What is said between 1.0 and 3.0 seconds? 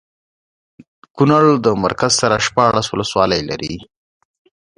کونړ د مرکز سره شپاړس